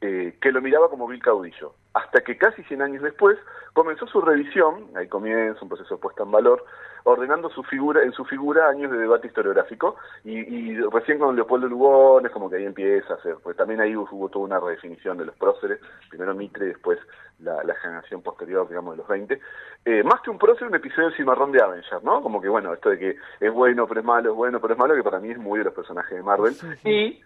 eh, 0.00 0.36
que 0.40 0.52
lo 0.52 0.60
miraba 0.60 0.88
como 0.88 1.06
vil 1.06 1.22
caudillo. 1.22 1.74
Hasta 1.94 2.20
que 2.20 2.36
casi 2.36 2.62
100 2.64 2.82
años 2.82 3.02
después 3.02 3.38
comenzó 3.72 4.06
su 4.06 4.20
revisión, 4.20 4.86
ahí 4.94 5.08
comienza 5.08 5.62
un 5.62 5.68
proceso 5.68 5.96
de 5.96 6.00
puesta 6.00 6.22
en 6.22 6.30
valor, 6.30 6.64
ordenando 7.04 7.48
su 7.50 7.62
figura, 7.62 8.02
en 8.02 8.12
su 8.12 8.24
figura 8.24 8.68
años 8.68 8.90
de 8.90 8.98
debate 8.98 9.28
historiográfico, 9.28 9.96
y, 10.24 10.38
y 10.38 10.80
recién 10.92 11.18
con 11.18 11.34
Leopoldo 11.34 11.68
Lugones, 11.68 12.32
como 12.32 12.50
que 12.50 12.56
ahí 12.56 12.64
empieza 12.64 13.14
a 13.14 13.16
hacer, 13.16 13.36
pues 13.42 13.56
también 13.56 13.80
ahí 13.80 13.96
hubo 13.96 14.28
toda 14.28 14.44
una 14.44 14.60
redefinición 14.60 15.16
de 15.16 15.26
los 15.26 15.36
próceres, 15.36 15.80
primero 16.10 16.34
Mitre 16.34 16.66
y 16.66 16.68
después 16.68 16.98
la, 17.40 17.62
la 17.64 17.74
generación 17.76 18.22
posterior, 18.22 18.68
digamos, 18.68 18.94
de 18.94 18.98
los 18.98 19.08
20. 19.08 19.40
Eh, 19.84 20.02
más 20.02 20.20
que 20.22 20.30
un 20.30 20.38
prócer, 20.38 20.66
un 20.66 20.74
episodio 20.74 21.08
del 21.08 21.16
cimarrón 21.16 21.52
de 21.52 21.62
Avenger, 21.62 22.02
¿no? 22.02 22.20
Como 22.22 22.40
que, 22.40 22.48
bueno, 22.48 22.72
esto 22.74 22.90
de 22.90 22.98
que 22.98 23.16
es 23.40 23.52
bueno 23.52 23.86
pero 23.86 24.00
es 24.00 24.06
malo, 24.06 24.30
es 24.30 24.36
bueno 24.36 24.60
pero 24.60 24.74
es 24.74 24.78
malo, 24.78 24.94
que 24.94 25.02
para 25.02 25.20
mí 25.20 25.30
es 25.30 25.38
muy 25.38 25.58
de 25.58 25.66
los 25.66 25.74
personajes 25.74 26.16
de 26.16 26.22
Marvel. 26.22 26.52
Sí, 26.52 26.66
sí. 26.82 26.88
Y 26.90 27.22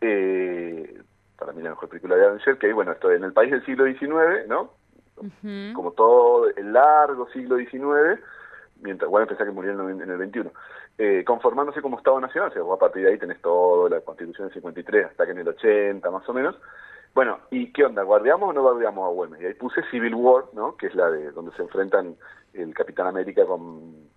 eh, 0.00 1.00
para 1.38 1.52
mí 1.52 1.62
la 1.62 1.70
mejor 1.70 1.88
película 1.88 2.16
de 2.16 2.26
Avenger, 2.26 2.58
que 2.58 2.72
bueno, 2.72 2.92
esto 2.92 3.10
en 3.10 3.24
el 3.24 3.32
país 3.32 3.50
del 3.50 3.64
siglo 3.64 3.84
XIX, 3.84 4.48
¿no? 4.48 4.72
Como 5.74 5.92
todo 5.92 6.48
el 6.48 6.72
largo 6.72 7.28
siglo 7.30 7.56
XIX, 7.56 8.20
mientras, 8.82 9.10
bueno, 9.10 9.26
pensé 9.26 9.44
que 9.44 9.50
murió 9.50 9.72
en 9.72 10.00
el, 10.10 10.18
21, 10.18 10.50
eh, 10.98 11.22
conformándose 11.24 11.80
como 11.80 11.98
Estado 11.98 12.20
Nacional, 12.20 12.50
o 12.50 12.52
sea, 12.52 12.62
vos 12.62 12.76
a 12.76 12.80
partir 12.80 13.04
de 13.04 13.10
ahí 13.10 13.18
tenés 13.18 13.40
todo, 13.40 13.88
la 13.88 14.00
Constitución 14.00 14.48
del 14.48 14.54
53, 14.54 15.06
hasta 15.06 15.24
que 15.24 15.32
en 15.32 15.38
el 15.38 15.48
80 15.48 16.10
más 16.10 16.28
o 16.28 16.32
menos. 16.32 16.56
Bueno, 17.14 17.40
¿y 17.50 17.72
qué 17.72 17.84
onda? 17.84 18.02
¿Guardiamos 18.02 18.50
o 18.50 18.52
no 18.52 18.62
guardiamos 18.62 19.06
a 19.06 19.12
Güemes? 19.12 19.40
Y 19.42 19.46
ahí 19.46 19.54
puse 19.54 19.82
Civil 19.90 20.14
War, 20.14 20.44
¿no? 20.54 20.76
Que 20.76 20.86
es 20.86 20.94
la 20.94 21.10
de 21.10 21.30
donde 21.32 21.52
se 21.52 21.62
enfrentan 21.62 22.16
el 22.54 22.74
Capitán 22.74 23.06
América 23.06 23.44
con 23.46 24.08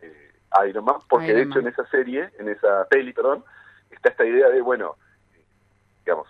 eh, 0.00 0.32
Iron 0.68 0.84
Man, 0.84 0.96
porque 1.08 1.28
Iron 1.28 1.36
de 1.36 1.42
hecho 1.42 1.56
Man. 1.56 1.66
en 1.66 1.72
esa 1.72 1.86
serie, 1.86 2.30
en 2.38 2.48
esa 2.48 2.86
peli, 2.88 3.12
perdón, 3.12 3.44
está 3.90 4.10
esta 4.10 4.24
idea 4.24 4.48
de, 4.48 4.60
bueno, 4.60 4.96
eh, 5.34 5.44
digamos, 6.04 6.28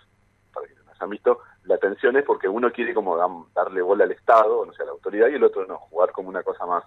para 0.53 0.67
que 0.67 0.73
no 0.73 0.91
hayan 0.91 1.09
visto, 1.09 1.39
la 1.65 1.77
tensión 1.77 2.15
es 2.15 2.23
porque 2.23 2.47
uno 2.47 2.71
quiere 2.71 2.93
como 2.93 3.17
darle 3.53 3.81
bola 3.81 4.03
al 4.03 4.11
Estado, 4.11 4.65
no 4.65 4.73
sé, 4.73 4.83
a 4.83 4.85
la 4.85 4.91
autoridad, 4.91 5.27
y 5.27 5.35
el 5.35 5.43
otro 5.43 5.65
no, 5.65 5.77
jugar 5.77 6.11
como 6.11 6.29
una 6.29 6.43
cosa 6.43 6.65
más, 6.65 6.83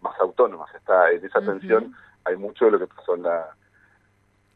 más 0.00 0.18
autónoma. 0.20 0.64
O 0.64 0.76
está, 0.76 1.10
en 1.10 1.24
esa 1.24 1.40
tensión 1.40 1.94
hay 2.24 2.36
mucho 2.36 2.66
de 2.66 2.70
lo 2.72 2.78
que 2.78 2.86
pasó 2.86 3.14
en 3.14 3.22
la, 3.22 3.54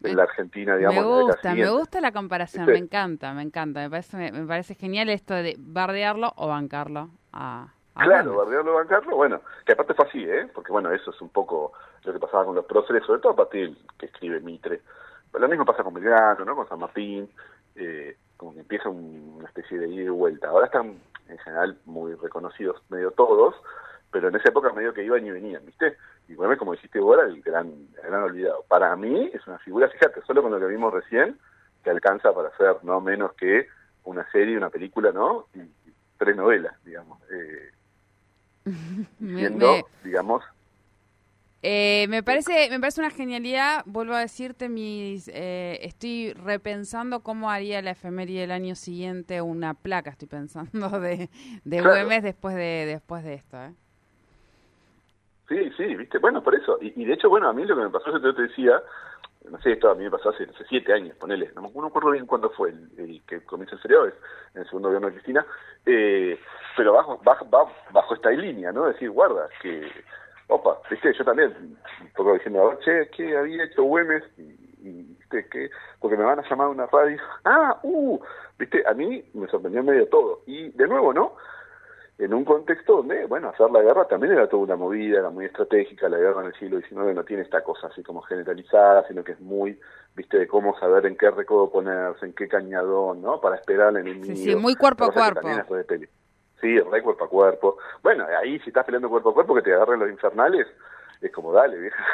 en 0.03 0.17
la 0.17 0.23
Argentina, 0.23 0.77
digamos. 0.77 1.05
me 1.05 1.23
gusta, 1.23 1.55
me 1.55 1.71
gusta 1.71 2.01
la 2.01 2.13
comparación, 2.13 2.67
me 2.67 2.79
encanta, 2.79 3.33
me 3.35 3.43
encanta. 3.43 3.81
Me 3.81 3.91
parece, 3.91 4.33
me, 4.33 4.47
parece 4.47 4.75
genial 4.75 5.11
esto 5.11 5.35
de 5.35 5.57
bardearlo 5.59 6.33
o 6.37 6.49
bancarlo 6.49 7.11
a, 7.33 7.69
a 7.95 8.05
Claro, 8.05 8.37
bardearlo, 8.37 8.75
bancarlo, 8.75 9.17
bueno, 9.17 9.43
que 9.67 9.73
aparte 9.73 9.95
fue 9.95 10.07
así, 10.07 10.25
¿eh? 10.25 10.49
Porque 10.55 10.73
bueno, 10.73 10.91
eso 10.93 11.11
es 11.11 11.21
un 11.21 11.29
poco 11.29 11.73
lo 12.05 12.13
que 12.13 12.19
pasaba 12.19 12.47
con 12.47 12.55
los 12.55 12.65
próceres, 12.65 13.05
sobre 13.05 13.21
todo 13.21 13.33
a 13.33 13.37
partir 13.37 13.77
que 13.99 14.07
escribe 14.07 14.41
Mitre. 14.41 14.81
Pero 15.31 15.43
lo 15.43 15.49
mismo 15.49 15.67
pasa 15.67 15.85
con 15.85 15.93
Belgrano, 15.93 16.45
¿no? 16.45 16.57
Con 16.57 16.67
San 16.69 16.79
Martín, 16.79 17.29
eh, 17.77 18.17
como 18.39 18.55
que 18.55 18.61
empieza 18.61 18.89
un- 18.89 19.35
una 19.37 19.47
especie 19.49 19.79
de 19.79 19.89
ida 19.89 20.05
y 20.05 20.09
vuelta. 20.09 20.49
Ahora 20.49 20.67
están 20.67 20.99
en 21.29 21.39
general 21.39 21.77
muy 21.85 22.15
reconocidos 22.15 22.81
medio 22.89 23.11
todos, 23.11 23.55
pero 24.11 24.29
en 24.29 24.37
esa 24.37 24.49
época 24.49 24.73
medio 24.73 24.95
que 24.95 25.05
iban 25.05 25.27
y 25.27 25.31
venían, 25.31 25.67
¿viste? 25.67 25.99
Y 26.29 26.35
bueno, 26.35 26.57
como 26.57 26.73
dijiste 26.73 27.01
vos, 27.01 27.19
era 27.19 27.27
el 27.27 27.43
gran, 27.43 27.67
el 27.69 28.03
gran 28.03 28.23
olvidado. 28.23 28.65
Para 28.69 28.97
mí 28.97 29.31
es 29.35 29.47
una 29.47 29.59
figura, 29.59 29.89
fíjate, 29.91 30.23
solo 30.23 30.41
con 30.43 30.51
lo 30.53 30.59
que 30.59 30.67
vimos 30.67 30.95
recién, 30.95 31.39
que 31.83 31.91
alcanza 31.91 32.33
para 32.33 32.49
hacer 32.49 32.77
no 32.85 33.01
menos 33.03 33.35
que 33.35 33.67
una 34.05 34.29
serie, 34.31 34.57
una 34.57 34.71
película, 34.71 35.13
¿no? 35.13 35.49
Y, 35.55 35.59
y 35.61 35.95
tres 36.17 36.35
novelas, 36.37 36.73
digamos. 36.85 37.21
Eh, 37.31 37.71
Me- 39.19 39.37
siendo, 39.37 39.67
me- 39.73 39.85
digamos, 40.05 40.45
Eh, 41.63 42.07
me 42.09 42.23
parece 42.23 42.71
me 42.71 42.79
parece 42.79 43.01
una 43.01 43.11
genialidad. 43.11 43.83
Vuelvo 43.87 44.15
a 44.15 44.21
decirte, 44.21 44.69
mis 44.69 45.29
eh, 45.29 45.79
estoy 45.83 46.33
repensando 46.33 47.21
cómo 47.21 47.51
haría 47.51 47.83
la 47.83 47.91
efeméride 47.91 48.43
del 48.43 48.53
año 48.53 48.75
siguiente 48.75 49.43
una 49.43 49.75
placa. 49.75 50.11
Estoy 50.11 50.29
pensando 50.29 50.89
de, 51.01 51.29
de 51.65 51.79
Claro. 51.79 51.91
Güemes 51.91 52.23
después 52.23 52.55
de 52.55 52.87
después 52.87 53.25
de 53.25 53.35
esto. 53.35 53.57
¿eh? 53.57 53.73
Sí, 55.49 55.73
sí, 55.77 55.97
viste, 55.97 56.19
bueno, 56.19 56.43
por 56.43 56.55
eso. 56.55 56.79
Y, 56.81 56.93
y 57.03 57.05
de 57.07 57.15
hecho, 57.15 57.29
bueno, 57.31 57.49
a 57.49 57.53
mí 57.53 57.65
lo 57.65 57.75
que 57.75 57.83
me 57.83 57.91
pasó, 57.91 58.13
yo 58.13 58.35
te, 58.35 58.43
decía, 58.43 58.83
no 59.51 59.59
sé, 59.63 59.73
esto 59.73 59.91
a 59.91 59.95
mí 59.95 60.05
me 60.05 60.11
pasó 60.11 60.29
hace, 60.29 60.45
hace 60.45 60.65
siete 60.69 60.93
años, 60.93 61.17
ponele, 61.17 61.51
no 61.55 61.63
me 61.63 61.71
no 61.71 61.87
acuerdo 61.87 62.11
bien 62.11 62.27
cuándo 62.27 62.51
fue 62.51 62.69
el, 62.71 62.91
el 62.99 63.23
que 63.27 63.41
comienza 63.45 63.77
el 63.77 63.83
seriado, 63.83 64.09
es 64.09 64.15
en 64.55 64.61
el 64.61 64.67
segundo 64.67 64.89
gobierno 64.89 65.09
de 65.09 65.15
Cristina, 65.15 65.47
eh, 65.87 66.39
pero 66.77 66.93
bajo, 66.93 67.19
bajo, 67.25 67.49
va 67.49 67.65
bajo 67.93 68.15
esta 68.15 68.31
línea, 68.31 68.73
¿no? 68.73 68.85
Decir, 68.85 69.11
guarda, 69.11 69.49
que, 69.63 69.91
opa, 70.49 70.81
viste, 70.91 71.13
yo 71.13 71.25
también, 71.25 71.55
un 72.01 72.11
poco 72.17 72.35
diciendo, 72.35 72.63
a 72.63 72.69
ver, 72.71 72.79
che, 72.81 73.11
¿qué 73.17 73.37
había 73.37 73.65
hecho 73.65 73.85
Güemes? 73.85 74.25
Y, 74.37 75.03
viste, 75.03 75.47
¿qué? 75.51 75.71
Porque 76.01 76.17
me 76.17 76.25
van 76.25 76.41
a 76.41 76.49
llamar 76.49 76.67
a 76.67 76.71
una 76.71 76.87
radio, 76.87 77.19
ah, 77.45 77.79
uh, 77.83 78.19
viste, 78.59 78.83
a 78.87 78.95
mí 78.95 79.25
me 79.35 79.47
sorprendió 79.49 79.83
medio 79.83 80.07
todo. 80.09 80.43
Y 80.47 80.71
de 80.71 80.87
nuevo, 80.87 81.13
¿no? 81.13 81.37
en 82.19 82.35
un 82.35 82.45
contexto 82.45 82.97
donde, 82.97 83.27
bueno, 83.27 83.49
hacer 83.51 83.71
la 83.71 83.81
guerra 83.81 84.09
también 84.09 84.33
era 84.33 84.49
toda 84.49 84.65
una 84.65 84.77
movida, 84.77 85.21
era 85.21 85.31
muy 85.31 85.45
estratégica, 85.45 86.09
la 86.09 86.19
guerra 86.19 86.41
en 86.41 86.49
el 86.49 86.55
siglo 86.55 86.81
XIX 86.81 87.15
no 87.15 87.25
tiene 87.25 87.45
esta 87.45 87.63
cosa 87.63 87.87
así 87.87 88.03
como 88.03 88.23
generalizada, 88.23 89.07
sino 89.07 89.23
que 89.23 89.33
es 89.33 89.41
muy, 89.41 89.79
viste, 90.17 90.37
de 90.37 90.49
cómo 90.49 90.77
saber 90.81 91.07
en 91.07 91.17
qué 91.17 91.31
recodo 91.31 91.71
ponerse, 91.71 92.27
en 92.27 92.33
qué 92.33 92.49
cañadón, 92.49 93.23
¿no? 93.23 93.41
Para 93.41 93.55
esperar 93.55 93.89
al 93.89 93.99
enemigo. 93.99 94.25
Sí, 94.25 94.37
sí, 94.37 94.57
muy 94.57 94.75
cuerpo 94.75 95.05
a 95.05 95.13
cuerpo. 95.13 95.49
Sí, 96.61 96.79
re 96.81 97.03
cuerpo 97.03 97.25
a 97.25 97.29
cuerpo. 97.29 97.79
Bueno, 98.03 98.27
ahí 98.41 98.59
si 98.61 98.71
estás 98.71 98.85
peleando 98.85 99.09
cuerpo 99.09 99.31
a 99.31 99.35
cuerpo 99.35 99.55
que 99.55 99.63
te 99.63 99.73
agarren 99.73 100.01
los 100.01 100.11
infernales, 100.11 100.67
es 101.21 101.33
como 101.33 101.53
dale, 101.53 101.79
vieja. 101.79 102.05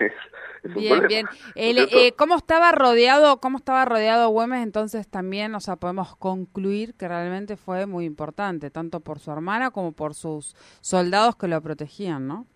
bien, 0.74 1.06
bien. 1.06 1.26
Eh, 1.54 2.12
¿Cómo 2.16 2.36
estaba 2.36 2.72
rodeado, 2.72 3.40
cómo 3.40 3.58
estaba 3.58 3.84
rodeado 3.84 4.28
Güemes? 4.30 4.62
Entonces 4.62 5.08
también, 5.08 5.54
o 5.54 5.60
sea, 5.60 5.76
podemos 5.76 6.16
concluir 6.16 6.94
que 6.94 7.08
realmente 7.08 7.56
fue 7.56 7.86
muy 7.86 8.04
importante, 8.04 8.70
tanto 8.70 9.00
por 9.00 9.18
su 9.18 9.30
hermana 9.30 9.70
como 9.70 9.92
por 9.92 10.14
sus 10.14 10.54
soldados 10.80 11.36
que 11.36 11.48
lo 11.48 11.60
protegían, 11.60 12.26
¿no? 12.26 12.46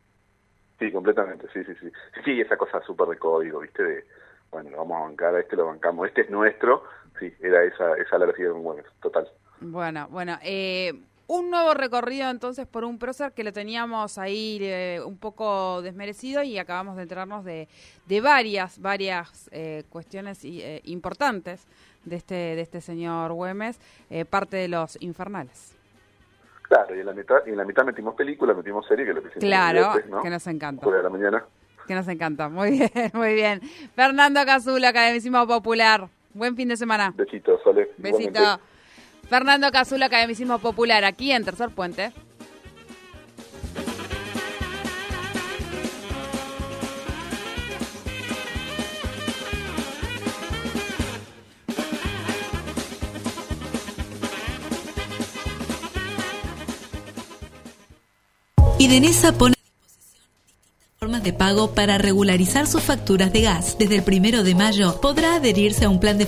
Sí, 0.78 0.92
completamente, 0.92 1.49
sí, 1.52 1.64
sí, 1.64 1.75
sí. 1.80 1.90
Sí, 2.25 2.40
esa 2.40 2.57
cosa 2.57 2.80
súper 2.83 3.09
de 3.09 3.18
código, 3.18 3.61
¿viste? 3.61 3.83
De, 3.83 4.04
bueno, 4.50 4.71
lo 4.71 4.78
vamos 4.78 4.99
a 4.99 5.04
bancar, 5.04 5.35
a 5.35 5.40
este 5.40 5.57
lo 5.57 5.66
bancamos, 5.66 6.07
este 6.09 6.23
es 6.23 6.30
nuestro. 6.30 6.85
Sí, 7.18 7.35
era 7.40 7.64
esa, 7.64 7.97
esa 7.97 8.16
la 8.18 8.33
con 8.33 8.62
Güemes, 8.62 8.87
total. 9.00 9.28
Bueno, 9.61 10.09
bueno, 10.11 10.38
eh, 10.43 10.93
un 11.29 11.50
nuevo 11.50 11.75
recorrido 11.75 12.31
entonces 12.31 12.67
por 12.67 12.85
un 12.85 12.99
prócer 12.99 13.33
que 13.33 13.45
lo 13.45 13.53
teníamos 13.53 14.17
ahí 14.19 14.59
eh, 14.62 15.00
un 15.05 15.19
poco 15.19 15.83
desmerecido 15.83 16.43
y 16.43 16.59
acabamos 16.59 16.97
de 16.97 17.03
enterarnos 17.03 17.45
de, 17.45 17.69
de 18.07 18.21
varias, 18.21 18.81
varias 18.81 19.49
eh, 19.53 19.85
cuestiones 19.91 20.41
eh, 20.45 20.81
importantes 20.85 21.67
de 22.05 22.17
este, 22.17 22.35
de 22.35 22.61
este 22.62 22.81
señor 22.81 23.33
Güemes, 23.33 23.79
parte 24.31 24.57
de 24.57 24.69
los 24.69 24.97
infernales. 25.03 25.77
Claro, 26.62 26.97
y 26.97 27.00
en 27.00 27.07
la 27.07 27.12
mitad, 27.12 27.37
y 27.47 27.50
en 27.50 27.57
la 27.59 27.65
mitad 27.65 27.85
metimos 27.85 28.15
película, 28.15 28.55
metimos 28.55 28.87
serie, 28.87 29.05
que 29.05 29.12
lo 29.12 29.23
que 29.23 29.29
Claro, 29.31 29.93
que 30.23 30.31
nos 30.31 30.47
encanta. 30.47 30.91
De 30.91 31.03
la 31.03 31.11
mañana. 31.11 31.45
Que 31.87 31.95
nos 31.95 32.09
encanta, 32.09 32.49
muy 32.49 32.71
bien, 32.79 33.11
muy 33.12 33.35
bien. 33.35 33.61
Fernando 33.95 34.41
Cazula, 34.47 34.88
Academicismo 34.88 35.47
Popular. 35.47 36.09
Buen 36.33 36.57
fin 36.57 36.69
de 36.69 36.77
semana. 36.79 37.12
Besitos, 37.15 37.61
Sole. 37.62 37.91
Besito. 37.99 38.61
Fernando 39.29 39.71
Cazula, 39.71 40.07
Academicismo 40.07 40.59
Popular, 40.59 41.05
aquí 41.05 41.33
en 41.33 41.45
Tercer 41.45 41.71
Puente. 41.71 42.13
Y 58.81 58.87
Denesa 58.87 59.33
pone 59.33 59.55
a 59.55 59.63
disposición 59.83 60.23
distintas 60.39 60.99
formas 61.01 61.23
de 61.25 61.33
pago 61.33 61.75
para 61.75 61.99
regularizar 61.99 62.69
sus 62.69 62.81
facturas 62.81 63.33
de 63.33 63.43
gas. 63.43 63.77
Desde 63.77 63.97
el 63.97 64.05
primero 64.05 64.45
de 64.45 64.55
mayo 64.55 65.01
podrá 65.01 65.35
adherirse 65.35 65.85
a 65.85 65.89
un 65.91 65.99
plan 65.99 66.17
de 66.17 66.27